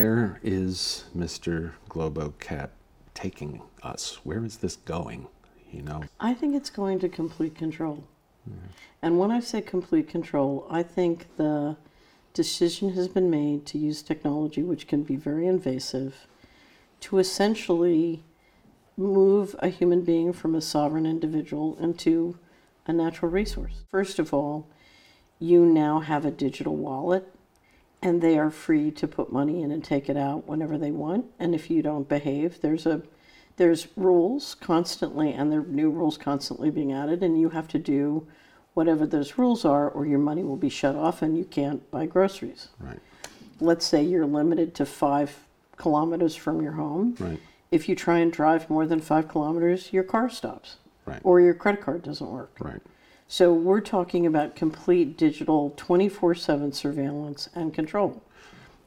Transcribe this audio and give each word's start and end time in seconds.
Where 0.00 0.40
is 0.42 1.04
Mr. 1.14 1.72
Globocat 1.90 2.70
taking 3.12 3.60
us? 3.82 4.18
Where 4.24 4.42
is 4.46 4.56
this 4.56 4.76
going? 4.76 5.26
You 5.70 5.82
know, 5.82 6.04
I 6.18 6.32
think 6.32 6.54
it's 6.54 6.70
going 6.70 7.00
to 7.00 7.08
complete 7.10 7.54
control. 7.54 8.02
And 9.02 9.18
when 9.18 9.30
I 9.30 9.40
say 9.40 9.60
complete 9.60 10.08
control, 10.08 10.66
I 10.70 10.82
think 10.82 11.26
the 11.36 11.76
decision 12.32 12.94
has 12.94 13.08
been 13.08 13.28
made 13.28 13.66
to 13.66 13.78
use 13.78 14.00
technology, 14.00 14.62
which 14.62 14.86
can 14.86 15.02
be 15.02 15.16
very 15.16 15.46
invasive, 15.46 16.26
to 17.00 17.18
essentially 17.18 18.24
move 18.96 19.54
a 19.58 19.68
human 19.68 20.00
being 20.00 20.32
from 20.32 20.54
a 20.54 20.62
sovereign 20.62 21.04
individual 21.04 21.76
into 21.78 22.38
a 22.86 22.92
natural 22.94 23.30
resource. 23.30 23.84
First 23.90 24.18
of 24.18 24.32
all, 24.32 24.66
you 25.38 25.66
now 25.66 26.00
have 26.00 26.24
a 26.24 26.30
digital 26.30 26.74
wallet 26.74 27.30
and 28.02 28.20
they 28.20 28.38
are 28.38 28.50
free 28.50 28.90
to 28.90 29.06
put 29.06 29.32
money 29.32 29.62
in 29.62 29.70
and 29.70 29.84
take 29.84 30.08
it 30.08 30.16
out 30.16 30.46
whenever 30.46 30.78
they 30.78 30.90
want. 30.90 31.26
And 31.38 31.54
if 31.54 31.70
you 31.70 31.82
don't 31.82 32.08
behave 32.08 32.60
there's 32.60 32.86
a 32.86 33.02
there's 33.56 33.88
rules 33.96 34.54
constantly 34.54 35.32
and 35.32 35.52
there 35.52 35.60
are 35.60 35.64
new 35.64 35.90
rules 35.90 36.16
constantly 36.16 36.70
being 36.70 36.92
added 36.92 37.22
and 37.22 37.38
you 37.38 37.50
have 37.50 37.68
to 37.68 37.78
do 37.78 38.26
whatever 38.72 39.06
those 39.06 39.36
rules 39.36 39.64
are 39.64 39.90
or 39.90 40.06
your 40.06 40.18
money 40.18 40.42
will 40.42 40.56
be 40.56 40.70
shut 40.70 40.96
off 40.96 41.20
and 41.20 41.36
you 41.36 41.44
can't 41.44 41.90
buy 41.90 42.06
groceries. 42.06 42.68
Right, 42.78 43.00
let's 43.60 43.84
say 43.84 44.02
you're 44.02 44.26
limited 44.26 44.74
to 44.76 44.86
five 44.86 45.44
kilometers 45.76 46.34
from 46.34 46.62
your 46.62 46.72
home. 46.72 47.16
Right, 47.18 47.40
if 47.70 47.88
you 47.88 47.94
try 47.94 48.18
and 48.18 48.32
drive 48.32 48.70
more 48.70 48.86
than 48.86 49.00
five 49.00 49.28
kilometers 49.28 49.92
your 49.92 50.04
car 50.04 50.30
stops. 50.30 50.76
Right, 51.04 51.20
or 51.24 51.40
your 51.40 51.54
credit 51.54 51.82
card 51.82 52.02
doesn't 52.02 52.30
work. 52.30 52.56
Right. 52.60 52.80
So 53.32 53.52
we're 53.54 53.80
talking 53.80 54.26
about 54.26 54.56
complete 54.56 55.16
digital 55.16 55.70
24/7 55.76 56.72
surveillance 56.74 57.48
and 57.54 57.72
control 57.72 58.22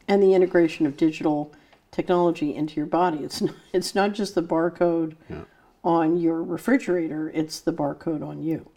and 0.06 0.22
the 0.22 0.34
integration 0.34 0.86
of 0.86 0.98
digital 0.98 1.50
technology 1.92 2.54
into 2.54 2.76
your 2.76 2.86
body. 2.86 3.20
It's 3.24 3.40
not, 3.42 3.56
it's 3.72 3.96
not 3.96 4.12
just 4.12 4.36
the 4.36 4.44
barcode 4.44 5.16
Yeah. 5.30 5.46
on 5.82 6.18
your 6.18 6.44
refrigerator, 6.44 7.30
it's 7.34 7.62
the 7.62 7.72
barcode 7.72 8.22
on 8.22 8.44
you. 8.44 8.70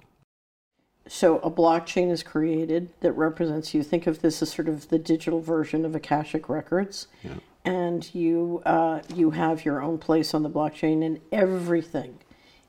So 1.08 1.38
a 1.38 1.50
blockchain 1.50 2.10
is 2.12 2.22
created 2.22 2.90
that 3.00 3.12
represents 3.12 3.74
you. 3.74 3.82
Think 3.82 4.06
of 4.06 4.22
this 4.22 4.40
as 4.42 4.50
sort 4.52 4.68
of 4.68 4.88
the 4.88 4.98
digital 5.00 5.40
version 5.40 5.84
of 5.84 5.96
Akashic 5.96 6.48
Records. 6.48 7.08
Yeah. 7.24 7.34
And 7.64 8.14
you 8.14 8.62
uh, 8.64 9.00
you 9.12 9.32
have 9.32 9.64
your 9.64 9.82
own 9.82 9.98
place 9.98 10.32
on 10.32 10.44
the 10.44 10.50
blockchain 10.50 11.04
and 11.04 11.20
everything, 11.32 12.18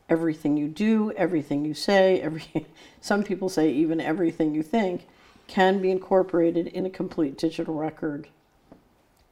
everything 0.10 0.58
you 0.58 0.68
do, 0.68 1.12
everything 1.14 1.66
you 1.66 1.74
say, 1.74 2.22
every 2.22 2.44
some 3.02 3.24
people 3.24 3.50
say 3.50 3.72
even 3.72 4.00
everything 4.00 4.54
you 4.56 4.64
think 4.64 5.08
can 5.48 5.82
be 5.82 5.92
incorporated 5.92 6.68
in 6.68 6.86
a 6.86 6.90
complete 6.90 7.38
digital 7.38 7.74
record 7.76 8.28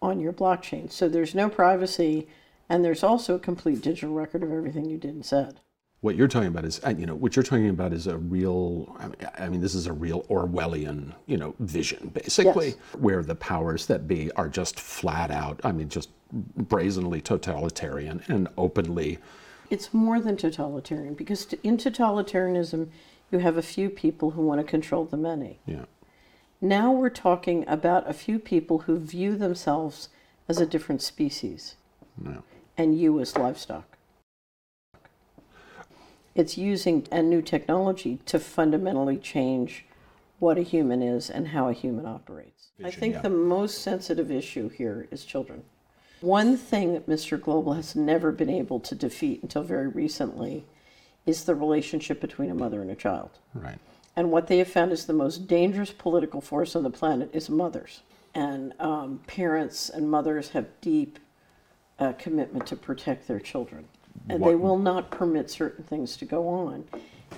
on 0.02 0.20
your 0.20 0.34
blockchain. 0.34 0.92
So 0.92 1.10
there's 1.10 1.36
no 1.36 1.50
privacy, 1.50 2.28
and 2.70 2.86
there's 2.86 3.04
also 3.04 3.36
a 3.36 3.40
complete 3.40 3.82
digital 3.82 4.14
record 4.14 4.44
of 4.44 4.52
everything 4.52 4.90
you 4.90 4.98
did 4.98 5.14
and 5.14 5.26
said. 5.26 5.60
What 6.02 6.16
you're 6.16 6.28
talking 6.28 6.50
about 6.50 6.66
is, 6.66 6.80
you 6.98 7.06
know, 7.08 7.16
what 7.16 7.36
you're 7.36 7.44
talking 7.44 7.70
about 7.70 7.92
is 7.92 8.06
a 8.06 8.18
real. 8.18 8.96
I 9.00 9.08
mean, 9.08 9.16
I 9.40 9.50
mean, 9.50 9.62
this 9.62 9.74
is 9.74 9.88
a 9.88 9.94
real 9.94 10.22
Orwellian, 10.30 11.14
you 11.26 11.38
know, 11.38 11.56
vision, 11.60 12.10
basically, 12.14 12.68
Yes. 12.68 12.76
where 13.00 13.24
the 13.24 13.34
powers 13.34 13.88
that 13.88 14.08
be 14.08 14.32
are 14.34 14.48
just 14.48 14.80
flat 14.80 15.32
out. 15.32 15.60
I 15.64 15.72
mean, 15.72 15.90
just 15.90 16.10
brazenly 16.32 17.22
totalitarian 17.22 18.22
and 18.28 18.48
openly. 18.58 19.18
It's 19.76 19.94
more 19.94 20.22
than 20.22 20.38
totalitarian 20.38 21.16
because 21.16 21.48
t- 21.48 21.60
in 21.62 21.76
totalitarianism, 21.76 22.88
you 23.30 23.40
have 23.40 23.58
a 23.58 23.62
few 23.62 23.90
people 23.90 24.32
who 24.32 24.42
want 24.42 24.62
to 24.62 24.64
control 24.66 25.04
the 25.04 25.18
many. 25.18 25.60
Yeah, 25.66 25.84
Now 26.62 26.94
we're 26.94 27.10
talking 27.10 27.66
about 27.68 28.10
a 28.10 28.14
few 28.14 28.40
people 28.40 28.78
who 28.88 28.98
view 28.98 29.36
themselves 29.36 30.08
as 30.48 30.62
a 30.62 30.66
different 30.66 31.02
species 31.02 31.76
no, 32.18 32.44
and 32.78 32.98
you 32.98 33.20
as 33.20 33.36
livestock. 33.36 33.98
It's 36.36 36.58
using 36.58 37.06
a 37.12 37.22
new 37.22 37.42
technology 37.42 38.20
to 38.28 38.40
fundamentally 38.40 39.18
change 39.18 39.84
what 40.40 40.58
a 40.58 40.62
human 40.62 41.02
is 41.02 41.30
and 41.30 41.50
how 41.50 41.68
a 41.68 41.74
human 41.74 42.06
operates. 42.06 42.70
I 42.82 42.92
think 42.92 43.16
yeah. 43.16 43.22
the 43.24 43.30
most 43.30 43.80
sensitive 43.80 44.32
issue 44.32 44.70
here 44.70 45.10
is 45.12 45.26
children. 45.26 45.66
One 46.22 46.58
thing 46.58 46.94
that 46.94 47.08
Mr. 47.08 47.40
Global 47.40 47.74
has 47.74 47.96
never 47.96 48.32
been 48.32 48.50
able 48.50 48.80
to 48.82 48.96
defeat 48.96 49.44
until 49.44 49.64
very 49.64 49.88
recently 49.88 50.66
is 51.26 51.44
the 51.44 51.56
relationship 51.56 52.22
between 52.22 52.52
a 52.52 52.56
mother 52.56 52.82
and 52.82 52.92
a 52.92 52.96
child. 52.96 53.32
right, 53.54 53.80
And 54.16 54.32
what 54.32 54.48
they 54.48 54.60
have 54.60 54.68
found 54.68 54.92
is 54.92 55.06
the 55.06 55.14
most 55.14 55.48
dangerous 55.48 55.92
political 55.92 56.42
force 56.42 56.76
on 56.76 56.84
the 56.84 56.90
planet 56.90 57.30
is 57.34 57.50
mothers. 57.50 58.02
And 58.34 58.74
um, 58.80 59.22
parents 59.28 59.90
and 59.90 60.10
mothers 60.10 60.50
have 60.50 60.68
deep 60.82 61.20
uh, 62.00 62.14
commitment 62.14 62.68
to 62.68 62.76
protect 62.76 63.28
their 63.28 63.40
children. 63.40 63.88
And 64.30 64.44
they 64.44 64.56
will 64.56 64.78
not 64.78 65.12
permit 65.12 65.50
certain 65.50 65.84
things 65.84 66.18
to 66.18 66.26
go 66.26 66.48
on. 66.48 66.86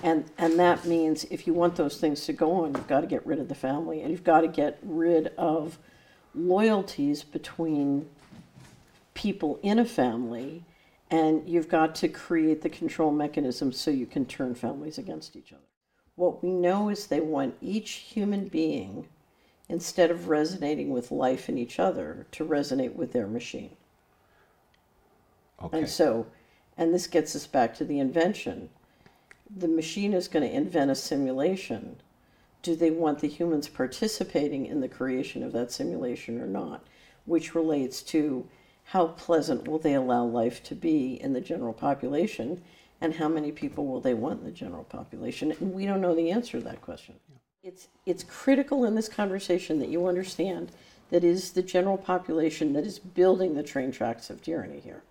And, 0.02 0.24
and 0.38 0.58
that 0.58 0.84
means 0.84 1.24
if 1.24 1.46
you 1.46 1.54
want 1.54 1.76
those 1.76 1.98
things 1.98 2.24
to 2.26 2.32
go 2.32 2.64
on, 2.64 2.74
you've 2.74 2.86
got 2.86 3.00
to 3.00 3.06
get 3.06 3.26
rid 3.26 3.40
of 3.40 3.48
the 3.48 3.54
family 3.54 4.00
and 4.00 4.10
you've 4.10 4.24
got 4.24 4.42
to 4.42 4.48
get 4.48 4.78
rid 4.82 5.28
of 5.36 5.78
loyalties 6.34 7.24
between 7.24 8.08
people 9.18 9.58
in 9.64 9.80
a 9.80 9.84
family 9.84 10.64
and 11.10 11.48
you've 11.48 11.68
got 11.68 11.92
to 11.92 12.08
create 12.08 12.62
the 12.62 12.68
control 12.68 13.10
mechanisms 13.10 13.76
so 13.76 13.90
you 13.90 14.06
can 14.06 14.24
turn 14.24 14.54
families 14.54 14.96
against 14.96 15.34
each 15.34 15.52
other. 15.52 15.62
What 16.14 16.40
we 16.40 16.52
know 16.52 16.88
is 16.88 17.06
they 17.06 17.20
want 17.20 17.56
each 17.60 17.90
human 17.90 18.46
being, 18.46 19.08
instead 19.68 20.12
of 20.12 20.28
resonating 20.28 20.90
with 20.90 21.10
life 21.10 21.48
in 21.48 21.58
each 21.58 21.80
other, 21.80 22.28
to 22.30 22.44
resonate 22.44 22.94
with 22.94 23.12
their 23.12 23.26
machine. 23.26 23.76
okay, 25.60 25.78
And 25.78 25.88
so, 25.88 26.26
and 26.76 26.94
this 26.94 27.08
gets 27.08 27.34
us 27.34 27.46
back 27.46 27.74
to 27.76 27.84
the 27.84 27.98
invention. 27.98 28.68
The 29.50 29.68
machine 29.68 30.12
is 30.12 30.28
going 30.28 30.48
to 30.48 30.54
invent 30.54 30.92
a 30.92 30.94
simulation. 30.94 31.96
Do 32.62 32.76
they 32.76 32.92
want 32.92 33.18
the 33.18 33.28
humans 33.28 33.68
participating 33.68 34.66
in 34.66 34.80
the 34.80 34.88
creation 34.88 35.42
of 35.42 35.52
that 35.52 35.72
simulation 35.72 36.40
or 36.40 36.46
not? 36.46 36.86
Which 37.24 37.56
relates 37.56 38.02
to 38.02 38.46
how 38.88 39.08
pleasant 39.08 39.68
will 39.68 39.78
they 39.78 39.92
allow 39.92 40.24
life 40.24 40.62
to 40.62 40.74
be 40.74 41.20
in 41.20 41.34
the 41.34 41.42
general 41.42 41.74
population 41.74 42.62
and 43.02 43.14
how 43.14 43.28
many 43.28 43.52
people 43.52 43.86
will 43.86 44.00
they 44.00 44.14
want 44.14 44.40
in 44.40 44.46
the 44.46 44.50
general 44.50 44.84
population? 44.84 45.52
And 45.52 45.74
we 45.74 45.84
don't 45.84 46.00
know 46.00 46.14
the 46.14 46.30
answer 46.30 46.58
to 46.58 46.64
that 46.64 46.80
question. 46.80 47.14
It's, 47.62 47.88
it's 48.06 48.24
critical 48.24 48.86
in 48.86 48.94
this 48.94 49.06
conversation 49.06 49.78
that 49.80 49.90
you 49.90 50.06
understand 50.06 50.72
that 51.10 51.22
is 51.22 51.52
the 51.52 51.62
general 51.62 51.98
population 51.98 52.72
that 52.72 52.86
is 52.86 52.98
building 52.98 53.54
the 53.54 53.62
train 53.62 53.92
tracks 53.92 54.30
of 54.30 54.42
tyranny 54.42 54.80
here. 54.80 55.02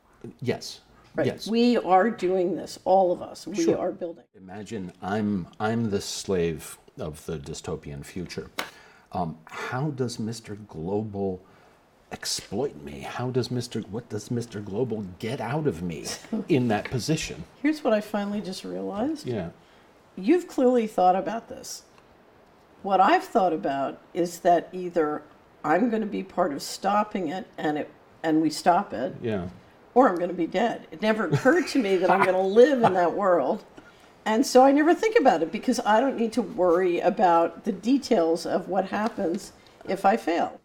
yes, 0.42 0.82
Right. 1.14 1.28
yes. 1.28 1.48
We 1.48 1.78
are 1.78 2.10
doing 2.10 2.56
this, 2.56 2.78
all 2.84 3.12
of 3.12 3.22
us. 3.22 3.46
We 3.48 3.56
Sure. 3.64 3.78
are 3.78 3.92
building. 3.92 4.24
Imagine 4.36 4.92
I'm 5.02 5.48
I'm 5.60 5.90
the 5.90 6.02
slave 6.02 6.78
of 7.00 7.26
the 7.26 7.38
dystopian 7.40 8.04
future. 8.06 8.50
Um, 9.12 9.38
how 9.46 9.90
does 9.92 10.18
Mr. 10.18 10.58
Global 10.68 11.42
exploit 12.12 12.76
me? 12.84 13.02
How 13.02 13.30
does 13.30 13.50
Mr. 13.50 13.88
What 13.90 14.08
does 14.10 14.30
Mr. 14.30 14.64
Global 14.64 15.06
get 15.20 15.42
out 15.42 15.68
of 15.68 15.82
me 15.82 16.06
in 16.48 16.68
that 16.70 16.86
position? 16.92 17.44
Here's 17.62 17.84
what 17.84 17.94
I 17.94 18.02
finally 18.02 18.42
just 18.42 18.64
realized. 18.64 19.28
Yeah. 19.28 19.50
You've 20.16 20.48
clearly 20.48 20.88
thought 20.88 21.16
about 21.16 21.50
this. 21.50 21.84
What 22.84 23.00
I've 23.02 23.24
thought 23.24 23.54
about 23.54 24.00
is 24.14 24.40
that 24.40 24.70
either 24.72 25.22
I'm 25.64 25.90
going 25.90 26.02
to 26.02 26.08
be 26.08 26.24
part 26.24 26.54
of 26.54 26.62
stopping 26.62 27.28
it 27.28 27.48
and 27.58 27.78
it 27.78 27.90
and 28.24 28.42
we 28.42 28.50
stop 28.50 28.94
it, 28.94 29.16
Yeah. 29.22 29.48
or 29.94 30.10
I'm 30.10 30.16
going 30.16 30.30
to 30.30 30.36
be 30.36 30.48
dead. 30.48 30.88
It 30.92 31.02
never 31.02 31.26
occurred 31.28 31.68
to 31.68 31.80
me 31.80 31.98
that 31.98 32.10
I'm 32.10 32.24
going 32.24 32.34
to 32.36 32.42
live 32.42 32.82
in 32.84 32.94
that 32.94 33.14
world. 33.14 33.64
And 34.26 34.46
so 34.46 34.64
I 34.66 34.72
never 34.72 34.94
think 34.94 35.18
about 35.20 35.44
it 35.44 35.52
because 35.52 35.80
I 35.86 36.00
don't 36.02 36.18
need 36.18 36.34
to 36.34 36.42
worry 36.42 37.00
about 37.00 37.64
the 37.64 37.72
details 37.72 38.46
of 38.46 38.68
what 38.68 38.86
happens 38.86 39.54
if 39.88 40.04
I 40.04 40.18
fail. 40.18 40.60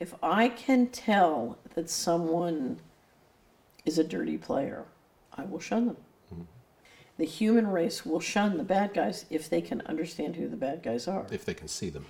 If 0.00 0.14
I 0.22 0.48
can 0.48 0.86
tell 0.86 1.58
that 1.74 1.90
someone 1.90 2.80
is 3.84 3.98
a 3.98 4.04
dirty 4.04 4.38
player, 4.38 4.86
I 5.36 5.44
will 5.44 5.60
shun 5.60 5.86
them. 5.86 5.96
Mm-hmm. 6.32 6.42
The 7.18 7.26
human 7.26 7.66
race 7.66 8.06
will 8.06 8.18
shun 8.18 8.56
the 8.56 8.64
bad 8.64 8.94
guys 8.94 9.26
if 9.28 9.48
they 9.48 9.60
can 9.60 9.82
understand 9.82 10.36
who 10.36 10.48
the 10.48 10.56
bad 10.56 10.82
guys 10.82 11.06
are. 11.06 11.26
If 11.30 11.44
they 11.44 11.52
can 11.52 11.68
see 11.68 11.90
them. 11.90 12.06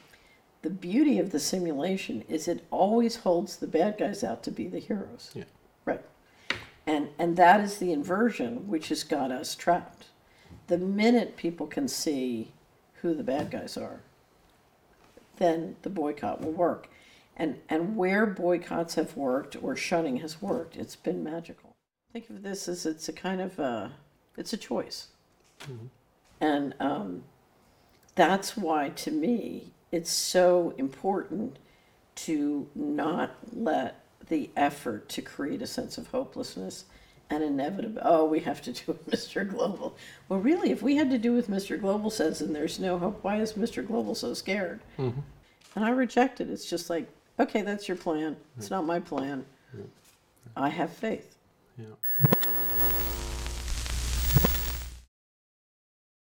The 0.62 0.70
beauty 0.70 1.19
of 1.19 1.32
the 1.32 1.41
simulation 1.41 2.23
is 2.29 2.47
it 2.47 2.65
always 2.70 3.17
holds 3.17 3.56
the 3.56 3.67
bad 3.67 3.99
guys 3.99 4.23
out 4.23 4.44
to 4.44 4.53
be 4.53 4.69
the 4.69 4.79
heroes. 4.79 5.32
Yeah. 5.35 5.44
Right. 5.85 6.03
And 6.87 7.09
and 7.19 7.37
that 7.37 7.61
is 7.61 7.79
the 7.79 7.93
inversion 7.93 8.69
which 8.69 8.88
has 8.91 9.03
got 9.03 9.32
us 9.32 9.56
trapped. 9.56 10.06
The 10.69 10.79
minute 10.79 11.37
people 11.37 11.67
can 11.67 11.88
see 11.88 12.53
who 13.00 13.15
the 13.15 13.25
bad 13.25 13.50
guys 13.50 13.76
are, 13.76 14.00
then 15.38 15.76
the 15.82 15.91
boycott 15.91 16.41
will 16.41 16.53
work 16.53 16.88
and, 17.41 17.59
and 17.71 17.97
where 17.97 18.27
boycotts 18.27 18.97
have 18.97 19.17
worked 19.17 19.57
or 19.63 19.75
shutting 19.75 20.19
has 20.19 20.43
worked, 20.43 20.77
it's 20.77 20.95
been 20.95 21.25
magical. 21.25 21.75
Think 22.13 22.29
of 22.29 22.43
this 22.43 22.69
as 22.69 22.85
it's 22.85 23.09
a 23.09 23.15
kind 23.15 23.41
of 23.41 23.59
a, 23.59 23.93
it's 24.37 24.53
a 24.53 24.59
choice. 24.59 25.07
Mm-hmm. 25.61 25.87
And 26.43 26.75
um, 26.81 27.25
that's 28.15 28.59
why, 28.59 28.91
to 28.91 29.11
me, 29.11 29.73
it's 29.91 30.11
so 30.11 30.75
important 30.77 31.59
to 32.17 32.69
not 32.75 33.37
let 33.55 34.05
the 34.29 34.51
effort 34.55 35.09
to 35.09 35.23
create 35.23 35.63
a 35.63 35.67
sense 35.67 35.97
of 35.97 36.09
hopelessness 36.09 36.85
and 37.31 37.43
inevitable, 37.43 38.03
oh, 38.05 38.27
we 38.27 38.41
have 38.41 38.61
to 38.61 38.73
do 38.73 38.83
with 38.89 39.07
Mr. 39.11 39.49
Global. 39.49 39.97
Well, 40.29 40.41
really, 40.41 40.73
if 40.73 40.83
we 40.83 40.97
had 40.97 41.09
to 41.09 41.19
do 41.19 41.33
with 41.33 41.49
Mr. 41.49 41.81
Global 41.81 42.11
says 42.11 42.43
and 42.43 42.55
there's 42.55 42.79
no 42.79 42.99
hope, 42.99 43.21
why 43.25 43.41
is 43.41 43.55
Mr. 43.55 43.87
Global 43.87 44.15
so 44.15 44.35
scared? 44.35 44.81
Mm-hmm. 44.99 45.21
And 45.75 45.85
I 45.87 45.91
reject 45.91 46.43
it. 46.43 46.51
It's 46.51 46.69
just 46.69 46.91
like, 46.91 47.09
Okay, 47.41 47.63
that's 47.63 47.89
your 47.89 47.97
plan. 47.97 48.37
It's 48.59 48.71
not 48.71 48.85
my 48.85 49.01
plan. 49.01 49.47
I 50.57 50.69
have 50.69 50.93
faith. 50.93 51.37
Yeah. 51.79 51.87